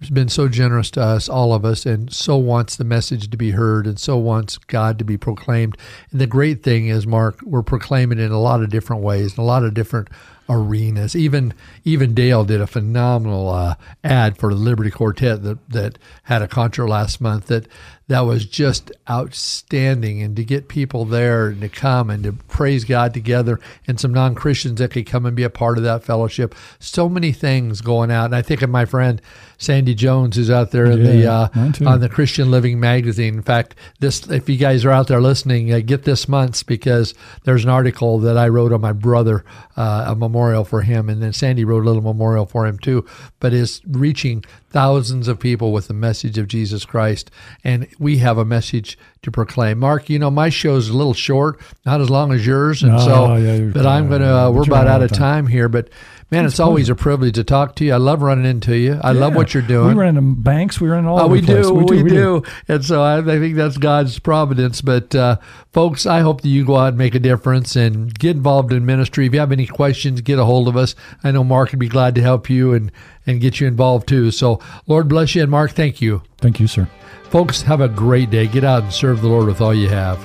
has 0.00 0.10
been 0.10 0.28
so 0.28 0.48
generous 0.48 0.90
to 0.92 1.00
us, 1.00 1.28
all 1.28 1.52
of 1.52 1.64
us, 1.64 1.84
and 1.84 2.12
so 2.12 2.36
wants 2.36 2.76
the 2.76 2.84
message 2.84 3.30
to 3.30 3.36
be 3.36 3.50
heard 3.50 3.86
and 3.86 3.98
so 3.98 4.16
wants 4.16 4.56
God 4.58 4.98
to 4.98 5.04
be 5.04 5.16
proclaimed. 5.16 5.76
And 6.12 6.20
the 6.20 6.26
great 6.26 6.62
thing 6.62 6.86
is, 6.86 7.06
Mark, 7.06 7.40
we're 7.42 7.62
proclaiming 7.62 8.20
in 8.20 8.30
a 8.30 8.40
lot 8.40 8.62
of 8.62 8.70
different 8.70 9.02
ways, 9.02 9.36
in 9.36 9.42
a 9.42 9.46
lot 9.46 9.64
of 9.64 9.74
different 9.74 10.08
arenas. 10.48 11.14
Even 11.14 11.54
even 11.84 12.14
Dale 12.14 12.44
did 12.44 12.60
a 12.60 12.66
phenomenal 12.66 13.48
uh, 13.50 13.74
ad 14.02 14.38
for 14.38 14.52
the 14.52 14.60
Liberty 14.60 14.90
Quartet 14.90 15.42
that 15.42 15.68
that 15.70 15.98
had 16.24 16.42
a 16.42 16.48
concert 16.48 16.88
last 16.88 17.20
month 17.20 17.46
that 17.46 17.66
that 18.08 18.20
was 18.20 18.46
just 18.46 18.90
outstanding. 19.08 20.22
And 20.22 20.34
to 20.36 20.44
get 20.44 20.68
people 20.68 21.04
there 21.04 21.48
and 21.48 21.60
to 21.60 21.68
come 21.68 22.10
and 22.10 22.24
to 22.24 22.32
praise 22.32 22.84
God 22.84 23.14
together, 23.14 23.60
and 23.86 24.00
some 24.00 24.12
non 24.12 24.34
Christians 24.34 24.78
that 24.78 24.90
could 24.90 25.06
come 25.06 25.26
and 25.26 25.36
be 25.36 25.42
a 25.42 25.50
part 25.50 25.78
of 25.78 25.84
that 25.84 26.04
fellowship. 26.04 26.54
So 26.78 27.08
many 27.08 27.32
things 27.32 27.80
going 27.80 28.10
out. 28.10 28.26
And 28.26 28.34
I 28.34 28.42
think 28.42 28.62
of 28.62 28.70
my 28.70 28.86
friend 28.86 29.20
Sandy 29.58 29.94
Jones, 29.94 30.36
who's 30.36 30.50
out 30.50 30.70
there 30.70 30.86
in 30.86 31.02
the 31.02 31.26
uh, 31.26 31.48
on 31.84 32.00
the 32.00 32.08
Christian 32.08 32.50
Living 32.50 32.80
magazine. 32.80 33.34
In 33.34 33.42
fact, 33.42 33.74
this 33.98 34.26
if 34.28 34.48
you 34.48 34.56
guys 34.56 34.84
are 34.84 34.90
out 34.90 35.08
there 35.08 35.20
listening, 35.20 35.72
uh, 35.72 35.80
get 35.80 36.04
this 36.04 36.28
month's 36.28 36.62
because 36.62 37.12
there's 37.44 37.64
an 37.64 37.70
article 37.70 38.20
that 38.20 38.38
I 38.38 38.48
wrote 38.48 38.72
on 38.72 38.80
my 38.80 38.92
brother, 38.92 39.44
uh, 39.76 40.06
a 40.08 40.14
memorial 40.14 40.37
for 40.64 40.82
him, 40.82 41.08
and 41.08 41.22
then 41.22 41.32
Sandy 41.32 41.64
wrote 41.64 41.82
a 41.82 41.86
little 41.86 42.02
memorial 42.02 42.46
for 42.46 42.66
him 42.66 42.78
too. 42.78 43.04
But 43.40 43.52
is 43.52 43.80
reaching 43.86 44.44
thousands 44.70 45.28
of 45.28 45.38
people 45.40 45.72
with 45.72 45.88
the 45.88 45.94
message 45.94 46.38
of 46.38 46.48
Jesus 46.48 46.84
Christ, 46.84 47.30
and 47.64 47.86
we 47.98 48.18
have 48.18 48.38
a 48.38 48.44
message 48.44 48.98
to 49.22 49.30
proclaim. 49.30 49.78
Mark, 49.78 50.08
you 50.08 50.18
know 50.18 50.30
my 50.30 50.48
show's 50.48 50.88
a 50.88 50.96
little 50.96 51.14
short, 51.14 51.60
not 51.84 52.00
as 52.00 52.10
long 52.10 52.32
as 52.32 52.46
yours, 52.46 52.82
and 52.82 52.92
No, 52.92 52.98
so, 52.98 53.36
yeah, 53.36 53.70
but 53.72 53.86
I'm 53.86 54.08
gonna. 54.08 54.48
Uh, 54.48 54.50
we're 54.50 54.62
about 54.62 54.86
out 54.86 55.02
of 55.02 55.12
time 55.12 55.46
here, 55.46 55.68
but. 55.68 55.90
Man, 56.30 56.44
it's, 56.44 56.60
always 56.60 56.90
a 56.90 56.94
privilege 56.94 57.36
to 57.36 57.44
talk 57.44 57.74
to 57.76 57.86
you. 57.86 57.94
I 57.94 57.96
love 57.96 58.20
running 58.20 58.44
into 58.44 58.76
you. 58.76 59.00
I 59.02 59.12
love 59.12 59.34
what 59.34 59.54
you're 59.54 59.62
doing. 59.62 59.96
We 59.96 60.02
run 60.02 60.18
into 60.18 60.40
banks. 60.42 60.78
We 60.78 60.86
run 60.88 61.06
all 61.06 61.18
Oh, 61.20 61.24
over 61.24 61.32
we 61.32 61.40
the 61.40 61.46
place. 61.46 61.66
do, 61.66 61.72
we, 61.72 62.02
do, 62.10 62.42
and 62.68 62.84
so 62.84 63.02
I, 63.02 63.16
I 63.20 63.38
think 63.38 63.56
that's 63.56 63.78
God's 63.78 64.18
providence. 64.18 64.82
But 64.82 65.14
uh, 65.14 65.36
folks, 65.72 66.04
I 66.04 66.20
hope 66.20 66.42
that 66.42 66.48
you 66.50 66.66
go 66.66 66.76
out 66.76 66.88
and 66.88 66.98
make 66.98 67.14
a 67.14 67.18
difference 67.18 67.76
and 67.76 68.12
get 68.18 68.36
involved 68.36 68.72
in 68.74 68.84
ministry. 68.84 69.24
If 69.24 69.32
you 69.32 69.40
have 69.40 69.52
any 69.52 69.66
questions, 69.66 70.20
get 70.20 70.38
a 70.38 70.44
hold 70.44 70.68
of 70.68 70.76
us. 70.76 70.94
I 71.24 71.30
know 71.30 71.44
Mark 71.44 71.70
would 71.70 71.78
be 71.80 71.88
glad 71.88 72.14
to 72.16 72.20
help 72.22 72.50
you 72.50 72.74
and 72.74 72.92
and 73.26 73.40
get 73.40 73.58
you 73.58 73.66
involved 73.66 74.06
too. 74.06 74.30
So 74.30 74.60
Lord 74.86 75.08
bless 75.08 75.34
you, 75.34 75.40
and 75.40 75.50
Mark, 75.50 75.70
thank 75.70 76.02
you, 76.02 76.20
Thank 76.36 76.60
you, 76.60 76.66
sir. 76.66 76.90
folks. 77.30 77.62
Have 77.62 77.80
a 77.80 77.88
great 77.88 78.28
day. 78.28 78.46
Get 78.48 78.64
out 78.64 78.82
and 78.82 78.92
serve 78.92 79.22
the 79.22 79.28
Lord 79.28 79.46
with 79.46 79.62
all 79.62 79.72
you 79.74 79.88
have. 79.88 80.18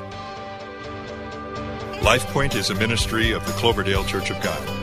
LifePoint 2.01 2.55
is 2.55 2.69
a 2.69 2.75
ministry 2.75 3.31
of 3.31 3.45
the 3.45 3.53
Cloverdale 3.53 4.03
Church 4.03 4.29
of 4.31 4.41
God. 4.43 4.82